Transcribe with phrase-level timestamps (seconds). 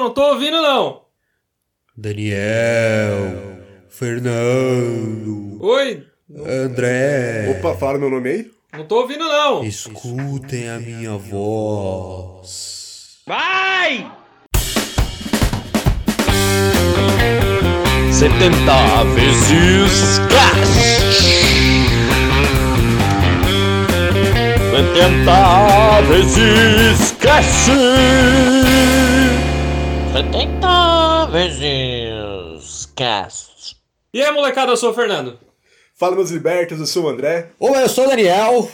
[0.00, 1.02] Não tô ouvindo não.
[1.94, 6.06] Daniel, Fernando, Oi,
[6.64, 7.54] André.
[7.58, 8.50] Opa, fala meu nome aí?
[8.72, 9.62] não tô ouvindo não.
[9.62, 12.48] Escutem a minha voz.
[13.26, 14.10] Vai!
[18.10, 20.80] 70 vezes cash.
[24.70, 27.68] 70 vezes cash.
[30.12, 33.76] 70 vezes cash.
[34.12, 35.38] E aí, molecada, eu sou o Fernando.
[35.94, 37.52] Fala meus libertos, eu sou o André.
[37.60, 38.68] Olá, eu sou o Daniel.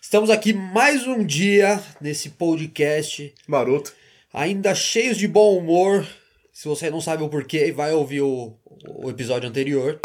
[0.00, 3.92] Estamos aqui mais um dia nesse podcast, Maroto.
[4.32, 6.06] ainda cheios de bom humor.
[6.50, 8.56] Se você não sabe o porquê, vai ouvir o,
[8.88, 10.00] o episódio anterior.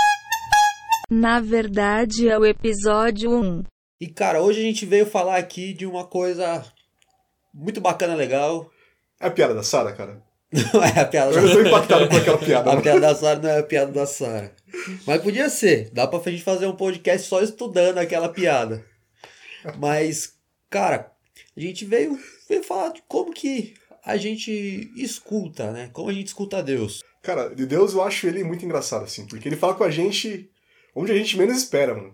[1.10, 3.64] Na verdade é o episódio 1.
[4.02, 6.66] E cara, hoje a gente veio falar aqui de uma coisa
[7.54, 8.70] muito bacana, legal.
[9.22, 10.28] É a piada da Sara, cara.
[10.52, 12.74] Não é a piada Eu tô impactado com aquela piada.
[12.74, 14.56] A piada da Sara não é a piada da Sara.
[15.06, 15.92] Mas podia ser.
[15.92, 18.84] Dá pra gente fazer um podcast só estudando aquela piada.
[19.78, 20.34] Mas,
[20.70, 21.12] cara,
[21.56, 25.90] a gente veio, veio falar de como que a gente escuta, né?
[25.94, 27.04] Como a gente escuta Deus.
[27.22, 29.28] Cara, de Deus eu acho ele muito engraçado, assim.
[29.28, 30.50] Porque ele fala com a gente
[30.96, 32.14] onde a gente menos espera, mano.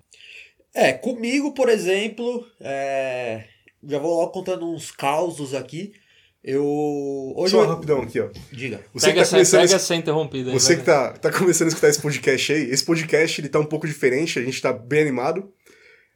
[0.73, 3.45] É, comigo, por exemplo, é,
[3.81, 5.93] já vou logo contando uns causos aqui.
[6.47, 7.33] Eu.
[7.35, 7.67] Hoje Só eu...
[7.69, 8.27] rapidão aqui, ó.
[8.51, 8.79] Diga.
[8.93, 10.59] Você pega que tá começando pega esse- ser interrompido aí.
[10.59, 10.77] Você vai.
[10.77, 13.87] que tá, tá começando a escutar esse podcast aí, esse podcast ele tá um pouco
[13.87, 15.51] diferente, a gente tá bem animado,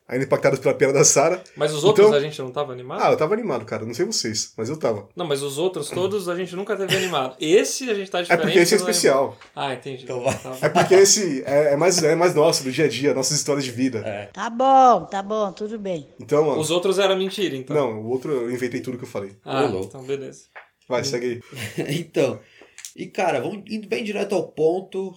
[0.09, 1.41] ainda impactado pela piada da Sara.
[1.55, 3.01] Mas os outros Então- a gente não tava animado?
[3.01, 5.07] Ah, eu tava animado, cara, não sei vocês, mas eu tava.
[5.15, 7.35] Não, mas os outros todos a gente nunca teve animado.
[7.39, 8.41] Esse a gente tá É diferente.
[8.43, 9.37] porque esse é especial.
[9.55, 10.03] Ah, entendi.
[10.03, 10.23] Então.
[10.23, 10.57] Tá.
[10.61, 13.63] É porque esse é, é mais, é mais nosso, do dia a dia, nossas histórias
[13.63, 14.03] de vida.
[14.33, 16.07] Tá bom, tá bom, tudo bem.
[16.19, 17.75] Então, mano, Os outros era mentira, então.
[17.75, 19.31] não, o outro eu inventei tudo que eu falei.
[19.45, 19.85] Ah, Ô, louco.
[19.89, 20.45] então beleza.
[20.87, 21.43] Vai, segue
[21.77, 21.95] aí.
[21.99, 22.39] então.
[22.95, 25.13] E cara, vamos indo bem direto ao ponto.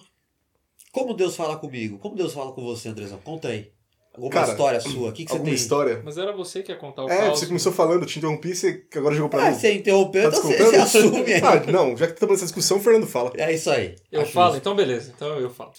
[0.91, 1.97] Como Deus fala comigo?
[1.97, 3.17] Como Deus fala com você, Andrezão?
[3.23, 3.71] Conta aí.
[4.13, 5.09] Alguma Cara, história sua?
[5.09, 5.53] O que, que você Alguma tem?
[5.55, 6.01] história?
[6.05, 7.39] Mas era você que ia contar o É, caos.
[7.39, 9.57] você começou falando, eu te interrompi, você que agora jogou pra Ah, mim.
[9.59, 11.41] você interrompeu, Tá então você, você assume aí.
[11.41, 13.31] Ah, não, já que estamos nessa discussão, o Fernando fala.
[13.35, 13.95] É isso aí.
[14.11, 14.59] Eu Acho falo, justo.
[14.59, 15.11] então beleza.
[15.15, 15.71] Então eu falo.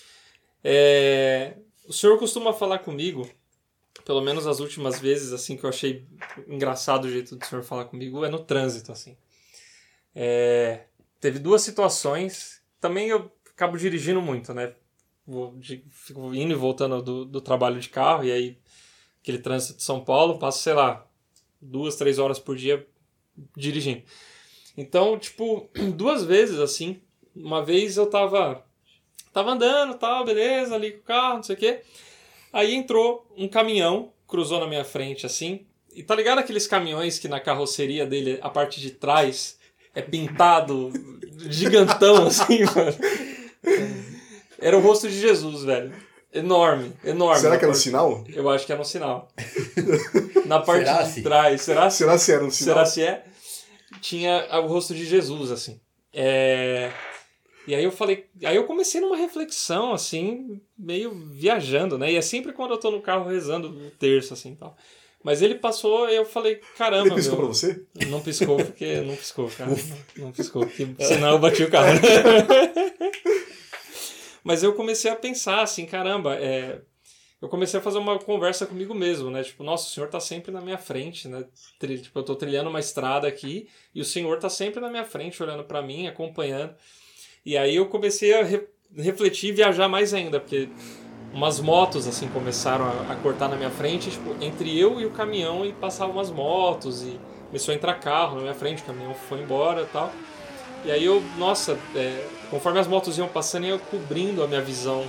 [0.64, 1.54] É,
[1.86, 3.28] O senhor costuma falar comigo,
[4.04, 6.04] pelo menos as últimas vezes, assim, que eu achei
[6.48, 9.16] engraçado o jeito do senhor falar comigo, é no trânsito, assim.
[10.14, 10.80] É,
[11.20, 12.60] Teve duas situações.
[12.80, 14.72] Também eu acabo dirigindo muito, né?
[15.26, 18.58] Vou de- Fico indo e voltando do, do trabalho de carro, e aí
[19.22, 21.06] aquele trânsito de São Paulo, passo, sei lá,
[21.60, 22.86] duas, três horas por dia
[23.56, 24.02] dirigindo.
[24.76, 27.00] Então, tipo, duas vezes assim.
[27.34, 28.64] Uma vez eu tava.
[29.32, 31.82] Tava andando, tal, beleza, ali com o carro, não sei o quê.
[32.52, 35.66] Aí entrou um caminhão, cruzou na minha frente assim.
[35.92, 39.58] E tá ligado aqueles caminhões que na carroceria dele, a parte de trás
[39.94, 40.92] é pintado
[41.50, 42.96] gigantão assim, mano?
[44.64, 45.92] Era o rosto de Jesus, velho.
[46.32, 47.38] Enorme, enorme.
[47.38, 48.24] Será que era um sinal?
[48.32, 49.28] Eu acho que era um sinal.
[50.46, 51.22] Na parte Será de se?
[51.22, 51.60] trás.
[51.60, 51.98] Será se?
[51.98, 52.74] Será se era um sinal?
[52.74, 53.24] Será se é?
[54.00, 55.78] Tinha o rosto de Jesus, assim.
[56.14, 56.90] É...
[57.66, 58.24] E aí eu falei.
[58.42, 62.12] Aí eu comecei numa reflexão, assim, meio viajando, né?
[62.12, 64.74] E é sempre quando eu tô no carro rezando o terço, assim e tal.
[65.22, 67.06] Mas ele passou e eu falei, caramba.
[67.06, 67.82] Ele piscou meu, pra você?
[68.08, 69.70] Não piscou, porque não piscou, cara.
[69.70, 71.88] Não, não piscou, porque senão eu bati o carro.
[74.44, 76.82] Mas eu comecei a pensar assim, caramba, é,
[77.40, 79.42] eu comecei a fazer uma conversa comigo mesmo, né?
[79.42, 81.44] Tipo, nossa, o senhor tá sempre na minha frente, né?
[81.80, 85.42] Tipo, eu tô trilhando uma estrada aqui e o senhor tá sempre na minha frente,
[85.42, 86.74] olhando pra mim, acompanhando.
[87.44, 90.68] E aí eu comecei a re- refletir e viajar mais ainda, porque
[91.32, 95.10] umas motos assim começaram a, a cortar na minha frente, tipo, entre eu e o
[95.10, 99.14] caminhão e passavam umas motos e começou a entrar carro na minha frente, o caminhão
[99.14, 100.12] foi embora e tal.
[100.84, 105.06] E aí eu, nossa, é, conforme as motos iam passando, ia cobrindo a minha visão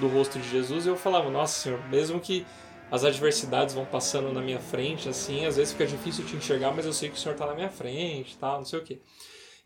[0.00, 2.44] do rosto de Jesus, eu falava, nossa senhor, mesmo que
[2.90, 6.84] as adversidades vão passando na minha frente, assim, às vezes fica difícil te enxergar, mas
[6.84, 8.98] eu sei que o senhor tá na minha frente, tal, não sei o quê.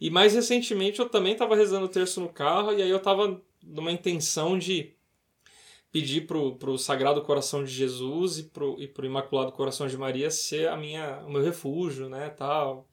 [0.00, 3.40] E mais recentemente eu também estava rezando o terço no carro, e aí eu tava
[3.62, 4.92] numa intenção de
[5.90, 10.30] pedir pro, pro Sagrado Coração de Jesus e pro, e pro Imaculado Coração de Maria
[10.30, 12.87] ser a minha, o meu refúgio, né, tal,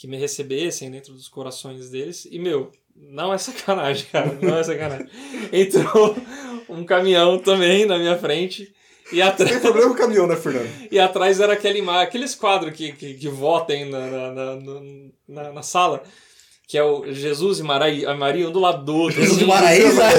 [0.00, 2.26] que me recebessem dentro dos corações deles.
[2.30, 5.06] E, meu, não é sacanagem, cara, não é sacanagem.
[5.52, 6.16] Entrou
[6.70, 8.72] um caminhão também na minha frente
[9.12, 9.50] e atrás...
[9.50, 10.70] Tem problema com o caminhão, né, Fernando?
[10.90, 14.80] E atrás era aquela imagem, aqueles quadros que, que, que votem na, na, na,
[15.28, 16.02] na, na sala,
[16.66, 19.20] que é o Jesus e Maria, a Maria um do lado do outro.
[19.20, 19.40] Jesus assim.
[19.40, 20.02] de Maraíza.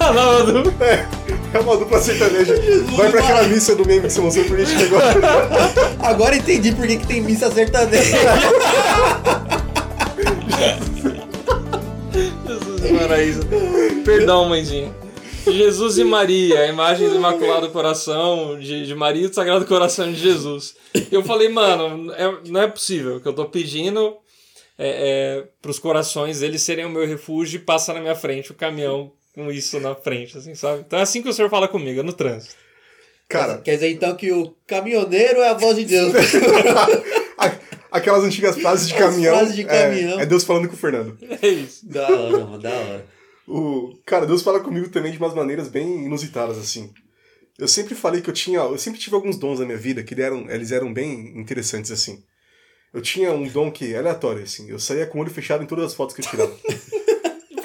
[0.00, 1.17] Ah, não, do-
[1.54, 2.54] É uma dupla sertaneja.
[2.96, 5.14] Vai pra aquela missa do meme que você mostrou pra gente agora.
[6.00, 8.16] Agora entendi por que, que tem missa sertaneja.
[12.46, 13.40] Jesus e Maraísa.
[14.04, 14.94] Perdão, mãezinha.
[15.46, 20.12] Jesus e Maria, a imagem do Imaculado Coração, de, de Maria e do Sagrado Coração
[20.12, 20.74] de Jesus.
[21.10, 24.14] Eu falei, mano, é- não é possível que eu tô pedindo
[24.78, 28.54] é, é, pros corações eles serem o meu refúgio e passa na minha frente o
[28.54, 30.82] caminhão com isso na frente, assim, sabe?
[30.86, 32.54] Então é assim que o senhor fala comigo, é no trânsito.
[33.28, 36.14] Cara, Quer dizer então que o caminhoneiro é a voz de Deus.
[37.90, 39.36] aquelas antigas frases de As caminhão.
[39.36, 40.18] frases de caminhão.
[40.18, 41.18] É, é Deus falando com o Fernando.
[41.42, 41.86] É isso.
[41.86, 43.06] da hora, mano, da hora.
[43.46, 46.90] O, cara, Deus fala comigo também de umas maneiras bem inusitadas, assim.
[47.58, 48.58] Eu sempre falei que eu tinha.
[48.60, 52.22] Eu sempre tive alguns dons na minha vida que eram, eles eram bem interessantes, assim.
[52.92, 54.70] Eu tinha um dom que é aleatório, assim.
[54.70, 56.54] Eu saía com o olho fechado em todas as fotos que eu tirava.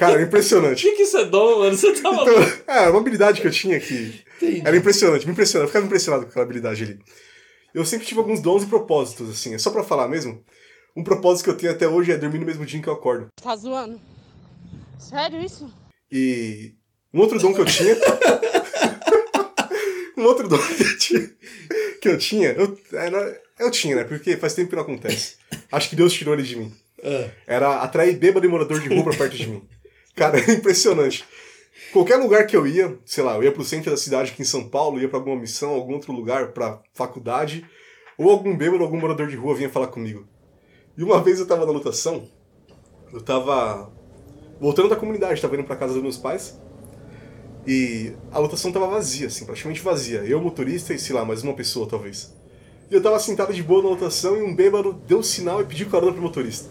[0.06, 0.82] Cara, era O impressionante.
[0.84, 1.76] que, que isso é dom, mano?
[1.78, 2.32] Você tá maluco?
[2.32, 4.22] Então, é, uma habilidade que eu tinha que.
[4.42, 4.62] Entendi.
[4.66, 7.00] Era impressionante, me impressionava, eu ficava impressionado com aquela habilidade ali.
[7.74, 10.44] Eu sempre tive alguns dons e propósitos, assim, é só pra falar mesmo.
[10.96, 12.94] Um propósito que eu tenho até hoje é dormir no mesmo dia em que eu
[12.94, 13.28] acordo.
[13.42, 14.00] Tá zoando?
[15.00, 15.72] Sério isso?
[16.12, 16.74] E
[17.14, 17.98] um outro dom que eu tinha.
[20.18, 21.30] um outro dom que eu tinha.
[22.02, 22.50] Que eu tinha.
[22.52, 24.04] Eu, era- eu tinha, né?
[24.04, 25.36] Porque faz tempo que não acontece.
[25.72, 26.72] Acho que Deus tirou ele de mim.
[27.04, 29.68] Ah, Era atrair bêbado e morador de rua pra perto de mim.
[30.16, 31.26] Cara, é impressionante.
[31.92, 34.46] Qualquer lugar que eu ia, sei lá, eu ia pro centro da cidade aqui em
[34.46, 37.66] São Paulo, ia pra alguma missão, algum outro lugar, pra faculdade,
[38.18, 40.28] ou algum bêbado, algum morador de rua vinha falar comigo.
[40.98, 42.28] E uma vez eu tava na lotação,
[43.12, 43.92] eu tava
[44.60, 46.60] voltando da comunidade, tava indo pra casa dos meus pais,
[47.66, 50.20] e a lotação tava vazia, assim, praticamente vazia.
[50.20, 52.34] Eu, motorista e, sei lá, mais uma pessoa, talvez.
[52.92, 55.90] E eu tava sentado de boa na lotação e um bêbado deu sinal e pediu
[55.90, 56.70] carona pro motorista.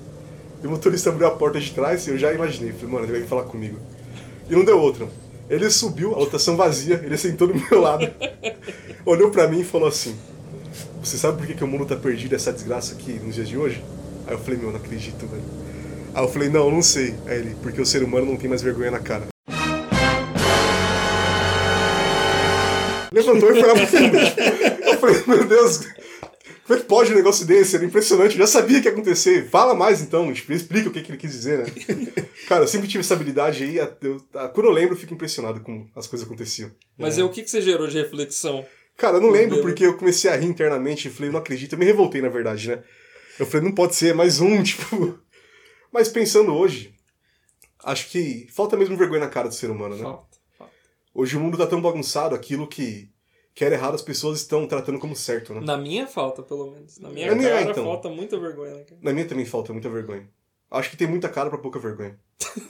[0.62, 2.72] E o motorista abriu a porta de trás e eu já imaginei.
[2.72, 3.78] Falei, mano, ele vai falar comigo.
[4.48, 5.08] E não deu outra.
[5.50, 8.08] Ele subiu, a lotação vazia, ele sentou do meu lado,
[9.04, 10.16] olhou pra mim e falou assim:
[11.02, 13.58] Você sabe por que, que o mundo tá perdido, essa desgraça aqui nos dias de
[13.58, 13.82] hoje?
[14.26, 15.42] Aí eu falei, meu, não acredito, velho.
[16.14, 17.14] Aí eu falei, não, eu não sei.
[17.26, 19.26] Aí ele, porque o ser humano não tem mais vergonha na cara.
[23.12, 24.16] Levantou e foi lá pro fundo.
[24.16, 25.80] Eu falei, meu Deus,
[26.72, 27.76] como é que pode um negócio desse?
[27.76, 29.46] Era impressionante, eu já sabia que ia acontecer.
[29.50, 31.66] Fala mais então, explica o que, que ele quis dizer, né?
[32.48, 33.76] Cara, eu sempre tive essa habilidade aí.
[33.76, 34.20] eu-
[34.54, 36.70] quando eu lembro, eu fico impressionado com as coisas que aconteciam.
[36.96, 38.64] Mas é o que, que você gerou de reflexão?
[38.96, 39.64] Cara, eu não lembro Meu.
[39.64, 41.74] porque eu comecei a rir internamente e falei, não acredito.
[41.74, 42.82] Eu me revoltei, na verdade, né?
[43.38, 45.18] Eu falei, não pode ser, é mais um, tipo.
[45.92, 46.94] Mas pensando hoje,
[47.84, 50.02] acho que falta mesmo vergonha na cara do ser humano, né?
[50.02, 50.38] Falta.
[50.56, 50.72] falta.
[51.14, 53.10] Hoje o mundo tá tão bagunçado, aquilo que,
[53.54, 55.60] que era errado as pessoas estão tratando como certo, né?
[55.60, 56.98] Na minha falta, pelo menos.
[56.98, 57.84] Na minha Na minha, cara então.
[57.84, 59.00] falta muita vergonha, né, cara?
[59.02, 60.28] Na minha também falta muita vergonha.
[60.70, 62.18] Acho que tem muita cara pra pouca vergonha.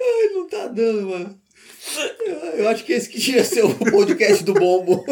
[0.00, 1.40] Ai, não tá dando, mano.
[2.56, 5.04] Eu, acho que esse que tinha ser o podcast do bom humor.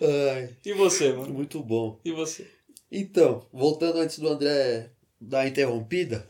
[0.00, 1.32] Ai, E você, mano?
[1.32, 2.00] muito bom.
[2.04, 2.46] E você?
[2.90, 6.28] Então, voltando antes do André dar a interrompida,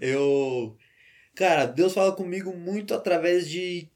[0.00, 0.76] eu.
[1.34, 3.88] Cara, Deus fala comigo muito através de,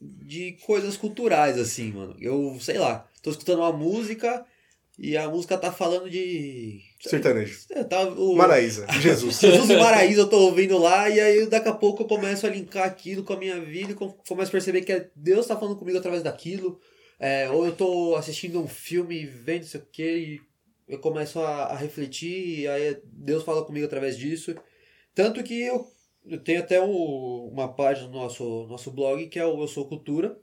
[0.00, 2.16] de coisas culturais, assim, mano.
[2.20, 4.44] Eu, sei lá, tô escutando uma música
[4.98, 6.80] e a música tá falando de.
[7.00, 7.60] Sertanejo.
[7.70, 9.40] É, tá, o, Maraísa, Jesus.
[9.40, 12.50] Jesus e Maraísa eu tô ouvindo lá, e aí daqui a pouco eu começo a
[12.50, 15.56] linkar aquilo com a minha vida e com- começo a perceber que é Deus tá
[15.58, 16.78] falando comigo através daquilo.
[17.18, 20.40] É, ou eu tô assistindo um filme, vendo não sei o que, e
[20.88, 24.54] eu começo a, a refletir, e aí Deus fala comigo através disso.
[25.14, 25.86] Tanto que eu,
[26.26, 29.84] eu tenho até um- uma página no nosso, nosso blog que é o Eu Sou
[29.86, 30.36] Cultura.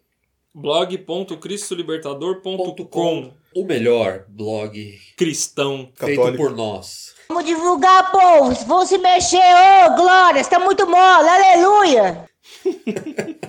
[0.53, 5.89] blog.cristolibertador.com O melhor blog Cristão.
[5.95, 6.37] feito Católico.
[6.43, 7.13] por nós.
[7.29, 8.51] Vamos divulgar, povo.
[8.65, 9.37] Vão se mexer.
[9.37, 10.39] Ô, glória.
[10.39, 11.29] Está muito mole.
[11.29, 12.25] Aleluia.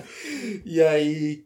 [0.65, 1.43] E aí,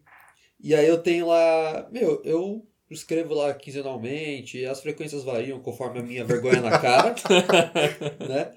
[0.61, 6.03] e aí eu tenho lá, meu, eu escrevo lá quinzenalmente, as frequências variam conforme a
[6.03, 7.15] minha vergonha na cara,
[8.27, 8.53] né?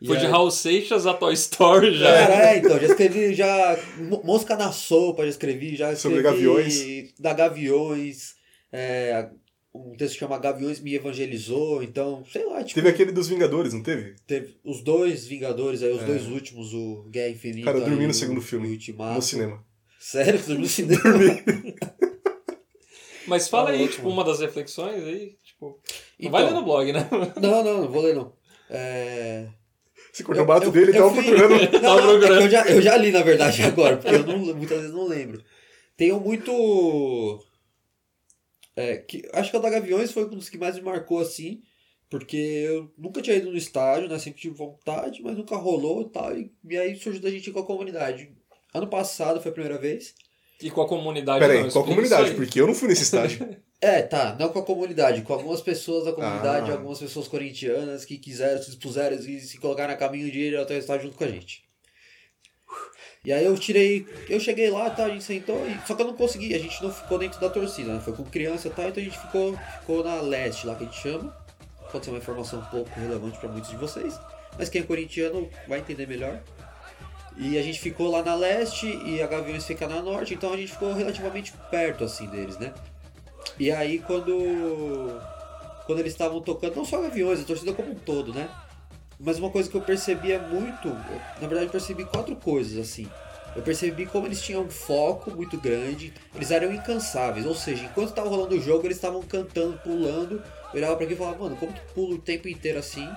[0.00, 2.06] E Foi de aí- Raul Seixas a Toy Story já.
[2.12, 6.16] Cara, é, então, já escrevi, já, mo- Mosca na Sopa, já escrevi, já escrevi...
[6.16, 7.14] Sobre gaviões.
[7.18, 8.34] Da Gaviões,
[8.72, 9.28] é,
[9.74, 13.72] um texto que chama Gaviões me evangelizou, então, sei lá, tipo, Teve aquele dos Vingadores,
[13.72, 14.14] não teve?
[14.24, 18.10] teve os dois Vingadores aí, os dois últimos, o Guerra Infinita Cara, eu dormi no
[18.10, 18.68] o- segundo filme.
[18.68, 19.14] Ultimato.
[19.16, 19.64] No cinema.
[19.98, 21.02] Sério, você dormiu no cinema?
[23.26, 25.36] Mas fala Tá aí, tipo, uma das reflexões aí.
[25.44, 25.76] Tipo, não
[26.18, 26.30] Então.
[26.30, 27.08] vai ler no blog, né?
[27.40, 28.32] Não, não, não vou ler não.
[28.70, 29.46] É...
[30.12, 31.72] Você cortou o barato dele, eu tava fui- procurando.
[31.72, 34.38] Não, Tava não, é eu, já, eu já li, na verdade, agora, porque eu não,
[34.38, 35.42] muitas vezes não lembro.
[35.96, 37.44] Tenho muito.
[38.76, 41.60] É, que, acho que o da Gaviões foi um dos que mais me marcou assim.
[42.10, 44.18] Porque eu nunca tinha ido no estádio, né?
[44.18, 46.34] Sempre tive vontade, mas nunca rolou e tal.
[46.38, 48.32] E, e aí surgiu da gente ir com a comunidade.
[48.72, 50.14] Ano passado foi a primeira vez.
[50.62, 51.38] E com a comunidade.
[51.40, 52.34] Pera não, aí, qual explica comunidade?
[52.34, 53.46] Porque eu não fui nesse estádio.
[53.80, 56.74] É, tá, não com a comunidade, com algumas pessoas da comunidade, Ah.
[56.74, 60.74] algumas pessoas corintianas que quiseram, se dispuseram e se colocaram a caminho de ir até
[60.74, 61.62] o estádio junto com a gente.
[63.24, 66.06] E aí eu tirei, eu cheguei lá, tá, a gente sentou, e, só que eu
[66.06, 68.00] não consegui, a gente não ficou dentro da torcida, né?
[68.00, 70.86] Foi com criança e tal, então a gente ficou, ficou na leste lá que a
[70.86, 71.36] gente chama.
[71.92, 74.18] Pode ser uma informação um pouco relevante para muitos de vocês,
[74.58, 76.40] mas quem é corintiano vai entender melhor.
[77.36, 80.56] E a gente ficou lá na leste e a Gaviões fica na norte, então a
[80.56, 82.72] gente ficou relativamente perto assim deles, né?
[83.58, 85.20] E aí quando
[85.86, 88.48] quando eles estavam tocando, não só Gaviões, a torcida como um todo, né?
[89.18, 93.08] Mas uma coisa que eu percebia muito, na verdade eu percebi quatro coisas assim.
[93.56, 98.10] Eu percebi como eles tinham um foco muito grande, eles eram incansáveis, ou seja, enquanto
[98.10, 100.42] estava rolando o jogo, eles estavam cantando, pulando.
[100.72, 103.08] Eu olhava pra aqui e falava, mano, como tu pula o tempo inteiro assim?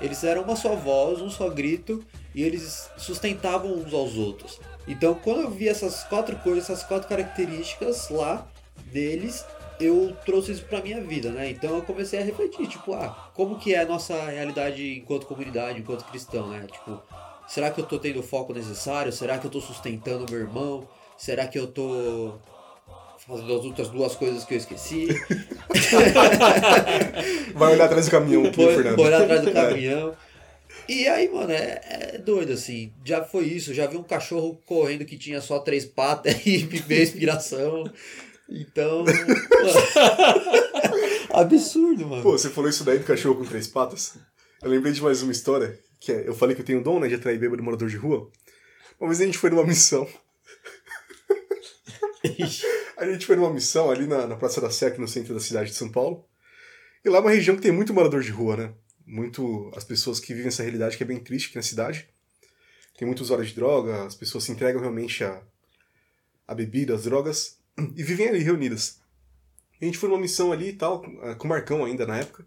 [0.00, 2.04] Eles eram uma só voz, um só grito,
[2.34, 4.60] e eles sustentavam uns aos outros.
[4.86, 8.46] Então, quando eu vi essas quatro coisas, essas quatro características lá
[8.92, 9.44] deles,
[9.80, 11.50] eu trouxe isso pra minha vida, né?
[11.50, 15.80] Então eu comecei a refletir, tipo, ah, como que é a nossa realidade enquanto comunidade,
[15.80, 16.66] enquanto cristão, né?
[16.70, 17.00] Tipo,
[17.48, 19.10] será que eu tô tendo o foco necessário?
[19.12, 20.86] Será que eu tô sustentando meu irmão?
[21.16, 22.34] Será que eu tô
[23.26, 25.08] fazendo as outras duas coisas que eu esqueci?
[27.54, 28.96] Vai olhar atrás do caminhão aqui, Fernando.
[28.96, 30.14] foi lá atrás do caminhão.
[30.88, 31.80] E aí, mano, é,
[32.14, 32.92] é doido assim.
[33.04, 33.72] Já foi isso.
[33.72, 37.84] Já vi um cachorro correndo que tinha só três patas e me veio inspiração.
[38.50, 39.04] Então.
[41.32, 42.22] absurdo, mano.
[42.22, 44.14] Pô, você falou isso daí do cachorro com três patas?
[44.62, 47.08] Eu lembrei de mais uma história, que é, eu falei que eu tenho dom, né,
[47.08, 48.30] de atrair bêbado morador de rua.
[48.98, 50.06] Uma vez a gente foi numa missão.
[52.96, 55.40] A gente foi numa missão ali na, na Praça da Sé, aqui no centro da
[55.40, 56.22] cidade de São Paulo.
[57.02, 58.74] E lá é uma região que tem muito morador de rua, né?
[59.06, 62.06] Muito as pessoas que vivem essa realidade que é bem triste aqui na cidade.
[62.98, 65.42] Tem muito usuário de droga, as pessoas se entregam realmente a,
[66.46, 67.58] a bebida, as drogas,
[67.96, 69.00] e vivem ali reunidas.
[69.80, 72.44] A gente foi numa missão ali e tal, com com o Marcão ainda na época.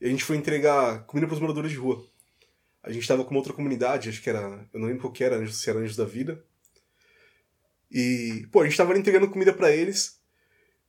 [0.00, 2.04] E a gente foi entregar comida para os moradores de rua.
[2.82, 4.68] A gente tava com uma outra comunidade, acho que era.
[4.72, 6.44] Eu não lembro qual que era, se era Anjos da Vida.
[7.90, 10.20] E, pô, a gente tava ali entregando comida para eles.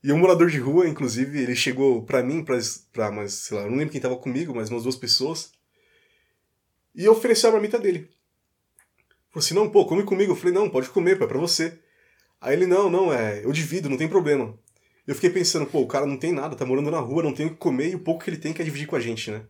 [0.03, 2.59] E um morador de rua, inclusive, ele chegou pra mim, pra,
[2.91, 5.51] pra mas, sei lá, eu não lembro quem tava comigo, mas umas duas pessoas.
[6.93, 8.09] E ofereceu a marmita dele.
[9.29, 10.33] Falou assim: não, pô, come comigo.
[10.33, 11.79] Eu falei: não, pode comer, pô, é pra você.
[12.45, 14.55] Aí ele: não, não, é, eu divido, não tem problema.
[15.07, 17.47] Eu fiquei pensando: pô, o cara não tem nada, tá morando na rua, não tem
[17.47, 19.47] o que comer e o pouco que ele tem quer dividir com a gente, né?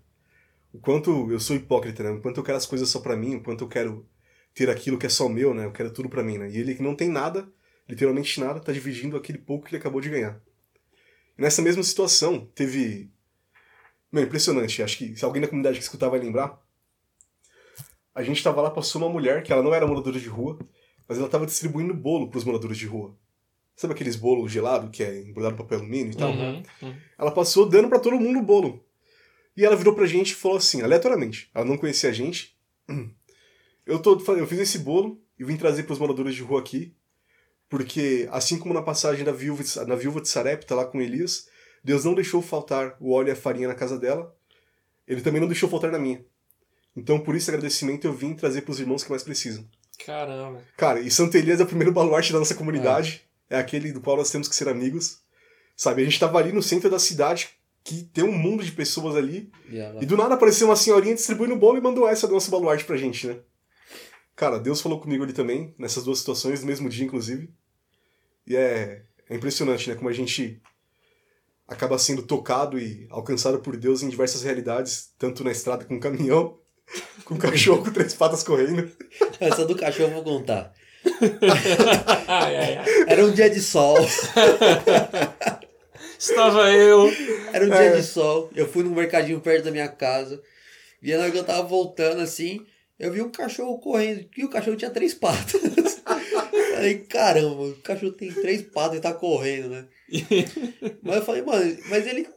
[0.71, 2.11] O quanto eu sou hipócrita, né?
[2.11, 4.07] O quanto eu quero as coisas só pra mim, o quanto eu quero
[4.53, 5.65] ter aquilo que é só meu, né?
[5.65, 6.49] Eu quero tudo pra mim, né?
[6.49, 7.45] E ele que não tem nada,
[7.87, 10.41] literalmente nada, tá dividindo aquele pouco que ele acabou de ganhar.
[11.37, 13.11] E nessa mesma situação, teve.
[14.09, 14.81] Meu, impressionante.
[14.81, 16.57] Acho que se alguém da comunidade que escutar vai lembrar.
[18.13, 20.57] A gente tava lá, passou uma mulher, que ela não era moradora de rua,
[21.07, 23.15] mas ela tava distribuindo bolo pros moradores de rua.
[23.75, 26.31] Sabe aqueles bolos gelados que é embrulhado em papel alumínio e tal?
[26.31, 26.95] Uhum, uhum.
[27.17, 28.83] Ela passou dando pra todo mundo o bolo.
[29.57, 31.49] E ela virou pra gente e falou assim, aleatoriamente.
[31.53, 32.57] Ela não conhecia a gente.
[33.85, 36.95] Eu, tô, eu fiz esse bolo e vim trazer pros moradores de rua aqui.
[37.69, 41.47] Porque, assim como na passagem da viúva de, na viúva de Sarepta lá com Elias,
[41.83, 44.35] Deus não deixou faltar o óleo e a farinha na casa dela.
[45.07, 46.25] Ele também não deixou faltar na minha.
[46.95, 49.67] Então, por esse agradecimento, eu vim trazer pros irmãos que mais precisam.
[50.05, 50.61] Caramba.
[50.77, 53.23] Cara, e Santo Elias é o primeiro baluarte da nossa comunidade.
[53.49, 55.19] É, aquele do qual nós temos que ser amigos.
[55.75, 57.49] Sabe, a gente tava ali no centro da cidade,
[57.83, 59.51] que tem um mundo de pessoas ali.
[59.69, 62.49] E ela- E do nada apareceu uma senhorinha distribuindo bolo e mandou essa do nosso
[62.51, 63.37] baluarte pra gente, né?
[64.35, 67.49] Cara, Deus falou comigo ali também, nessas duas situações, no mesmo dia, inclusive.
[68.47, 69.95] E é, é impressionante, né?
[69.95, 70.61] Como a gente
[71.67, 76.59] acaba sendo tocado e alcançado por Deus em diversas realidades, tanto na estrada com caminhão,
[77.23, 78.91] com cachorro com três patas correndo.
[79.39, 80.73] Essa do cachorro eu vou contar.
[82.27, 82.85] Ai, ai, ai.
[83.07, 83.97] Era um dia de sol.
[86.17, 87.11] Estava eu.
[87.53, 87.89] Era um É.
[87.89, 88.49] dia de sol.
[88.55, 90.41] Eu fui num mercadinho perto da minha casa.
[91.01, 92.65] E na hora que eu tava voltando assim,
[92.97, 94.25] eu vi um cachorro correndo.
[94.35, 95.61] E o cachorro tinha três patas.
[96.75, 99.85] falei, caramba, o cachorro tem três patas e tá correndo, né?
[101.03, 102.27] Mas eu falei, mano, mas ele.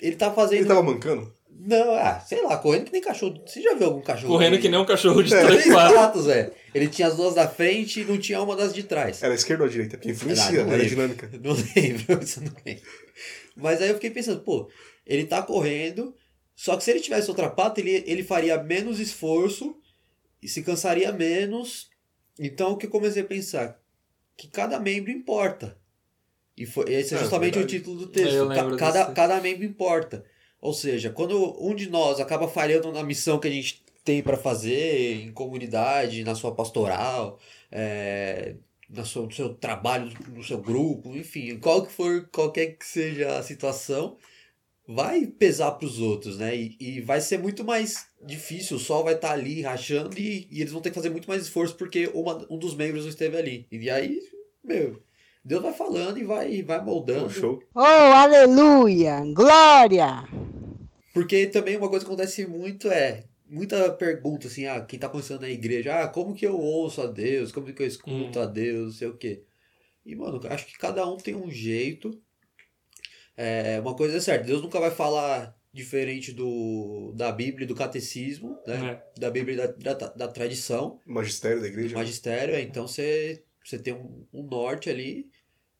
[0.00, 0.60] Ele tá fazendo.
[0.60, 1.32] Ele tava mancando?
[1.58, 3.40] Não, ah, sei lá, correndo que nem cachorro.
[3.46, 4.32] Você já viu algum cachorro?
[4.32, 5.46] Correndo que nem um cachorro de É.
[5.46, 6.26] três patas.
[6.26, 6.52] velho.
[6.74, 9.22] Ele tinha as duas da frente e não tinha uma das de trás.
[9.22, 9.96] Era a esquerda ou a direita?
[9.96, 10.88] Porque influencia, Ah, não era lembro.
[10.88, 11.30] dinâmica.
[11.42, 12.82] Não lembro, isso não lembro.
[13.56, 14.68] Mas aí eu fiquei pensando, pô,
[15.06, 16.14] ele tá correndo,
[16.54, 19.74] só que se ele tivesse outra pata, ele, ele faria menos esforço
[20.42, 21.88] e se cansaria menos.
[22.38, 23.78] Então o que eu comecei a pensar?
[24.36, 25.78] Que cada membro importa.
[26.56, 27.78] E foi, esse é É, justamente o verdade.
[27.78, 28.48] título do texto.
[28.78, 29.14] Cada, desse.
[29.14, 30.24] cada membro importa.
[30.60, 34.36] Ou seja, quando um de nós acaba falhando na missão que a gente tem para
[34.36, 37.38] fazer em comunidade, na sua pastoral,
[37.70, 38.54] é,
[38.88, 43.36] na sua, no seu trabalho, no seu grupo, enfim, qual que for, qualquer que seja
[43.36, 44.16] a situação,
[44.86, 46.54] vai pesar para os outros, né?
[46.54, 50.60] E, e vai ser muito mais difícil, o sol vai estar ali rachando e, e
[50.60, 53.36] eles vão ter que fazer muito mais esforço porque uma, um dos membros não esteve
[53.36, 53.66] ali.
[53.70, 54.20] E aí,
[54.62, 55.02] meu,
[55.44, 57.30] Deus vai falando e vai, vai moldando.
[57.30, 57.62] Show.
[57.74, 59.22] Oh, aleluia!
[59.34, 60.24] Glória!
[61.16, 65.40] Porque também uma coisa que acontece muito é muita pergunta assim, ah, quem tá começando
[65.40, 68.42] na igreja, ah, como que eu ouço a Deus, como que eu escuto Hum.
[68.42, 69.42] a Deus, não sei o quê.
[70.04, 72.20] E, mano, acho que cada um tem um jeito.
[73.34, 77.74] É, uma coisa é certa, Deus nunca vai falar diferente do da Bíblia e do
[77.74, 79.02] catecismo, né?
[79.18, 81.94] Da Bíblia e da, da, da tradição, Magistério da igreja.
[81.96, 85.30] magistério, é, então você, você tem um, um norte ali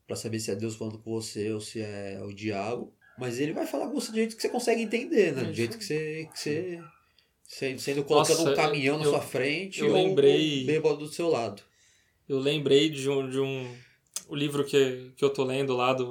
[0.07, 2.95] pra saber se é Deus falando com você ou se é o diabo.
[3.18, 5.44] Mas ele vai falar com você do jeito que você consegue entender, né?
[5.44, 6.80] Do jeito que você, que você
[7.78, 11.08] sendo, colocando Nossa, um caminhão na eu- sua frente eu ou lembrei- um bêbado do
[11.08, 11.62] seu lado.
[12.28, 13.75] Eu lembrei de um, de um
[14.28, 16.04] o livro que, que eu tô lendo lá do.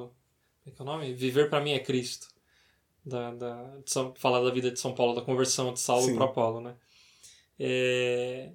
[0.64, 1.14] Como é que é o nome?
[1.14, 2.28] Viver para mim é Cristo.
[3.06, 6.60] Da, da, São, falar da vida de São Paulo, da conversão de Saulo para Paulo,
[6.62, 6.74] né?
[7.60, 8.50] É,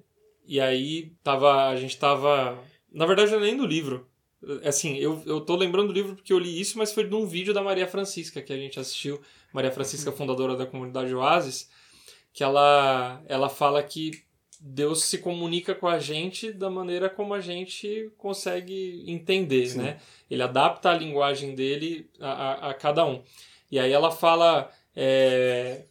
[0.45, 2.61] e aí tava, a gente tava.
[2.91, 4.09] Na verdade, eu nem do livro.
[4.61, 7.13] É Assim, eu, eu tô lembrando do livro porque eu li isso, mas foi de
[7.13, 9.21] um vídeo da Maria Francisca que a gente assistiu.
[9.53, 11.69] Maria Francisca, fundadora da comunidade Oasis,
[12.33, 14.23] que ela, ela fala que
[14.59, 19.79] Deus se comunica com a gente da maneira como a gente consegue entender, Sim.
[19.79, 19.99] né?
[20.29, 23.21] Ele adapta a linguagem dele a, a, a cada um.
[23.71, 25.85] E aí ela fala é,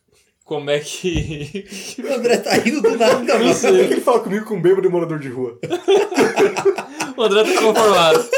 [0.44, 1.66] como é que...
[1.98, 4.86] O André tá indo do nada, Não Por que ele fala comigo com um bêbado
[4.86, 5.58] e morador de rua?
[7.20, 8.30] o André tá conformado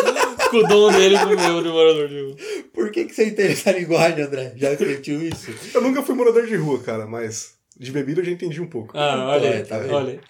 [0.50, 2.36] com o dom dele com o meu de morador de rua.
[2.72, 4.52] Por que, que você entende essa linguagem, André?
[4.56, 5.50] Já refletiu isso?
[5.74, 8.96] Eu nunca fui morador de rua, cara, mas de bebida eu já entendi um pouco.
[8.96, 9.94] Ah, olha aí, É, tá vendo?
[9.94, 10.20] olha.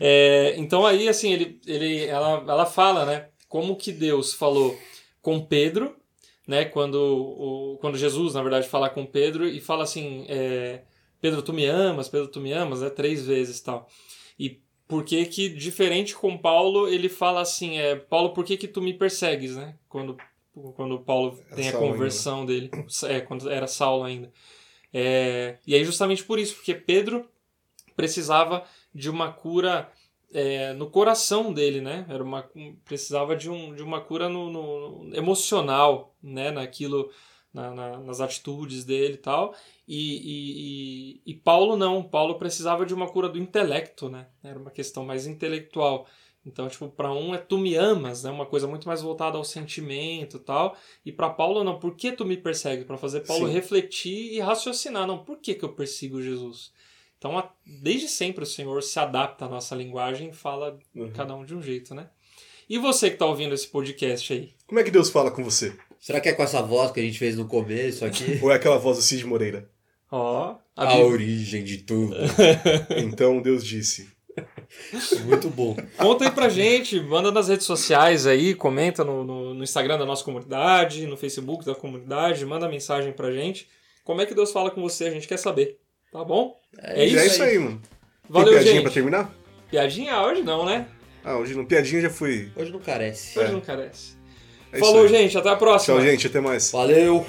[0.00, 4.78] É, então aí, assim, ele, ele, ela, ela fala, né, como que Deus falou
[5.20, 5.94] com Pedro,
[6.46, 10.82] né, quando, o, quando Jesus, na verdade, fala com Pedro e fala assim, é,
[11.20, 13.88] Pedro, tu me amas, Pedro, tu me amas, né, três vezes tal.
[14.38, 14.60] E
[14.92, 18.82] por que que, diferente com Paulo, ele fala assim, é, Paulo, por que que tu
[18.82, 20.18] me persegues, né, quando,
[20.74, 22.70] quando Paulo É tem a ainda, conversão dele,
[23.04, 24.30] é, quando era Saulo ainda.
[24.92, 27.26] É, e aí justamente por isso, porque Pedro
[27.96, 29.90] precisava de uma cura
[30.30, 32.04] é, no coração dele, né?
[32.06, 32.46] Era uma,
[32.84, 36.50] precisava de, um, de uma cura no, no- emocional, né?
[36.50, 37.10] Naquilo,
[37.52, 39.54] na- na- nas atitudes dele e tal.
[39.86, 42.02] E, e, e, e Paulo não.
[42.02, 44.26] Paulo precisava de uma cura do intelecto, né?
[44.42, 46.06] Era uma questão mais intelectual.
[46.44, 48.30] Então, tipo, para um é tu me amas, né?
[48.30, 50.76] Uma coisa muito mais voltada ao sentimento e tal.
[51.06, 52.84] E para Paulo não, por que tu me persegue?
[52.84, 53.52] Para fazer Paulo Sim.
[53.52, 56.72] refletir e raciocinar, não, por que que eu persigo Jesus?
[57.16, 61.12] Então, desde sempre o Senhor se adapta à nossa linguagem e fala Uhum.
[61.12, 62.10] cada um de um jeito, né?
[62.68, 64.52] E você que tá ouvindo esse podcast aí?
[64.66, 65.76] Como é que Deus fala com você?
[66.02, 68.40] Será que é com essa voz que a gente fez no começo aqui?
[68.42, 69.70] Ou é aquela voz do Cid Moreira?
[70.10, 72.16] Ó, a A Bíblia- origem de tudo.
[72.98, 74.10] Então Deus disse.
[75.26, 75.76] Muito bom.
[75.96, 80.04] Conta aí pra gente, manda nas redes sociais aí, comenta no, no, no Instagram da
[80.04, 83.68] nossa comunidade, no Facebook da comunidade, manda mensagem pra gente.
[84.04, 85.04] Como é que Deus fala com você?
[85.04, 85.78] A gente quer saber.
[86.10, 86.58] Tá bom?
[86.78, 87.80] É, E isso, é isso aí, mano.
[88.28, 88.82] Valeu, Tem piadinha gente.
[88.84, 89.34] pra terminar?
[89.70, 90.88] Piadinha hoje não, né?
[91.22, 91.64] Ah, hoje não.
[91.64, 92.50] Piadinha já foi.
[92.56, 93.38] Hoje não carece.
[93.38, 93.52] Hoje É.
[93.52, 94.16] não carece.
[94.72, 95.36] É Falou, gente.
[95.36, 95.96] Até a próxima.
[95.96, 96.26] Tchau, gente.
[96.26, 96.70] Até mais.
[96.72, 97.26] Valeu!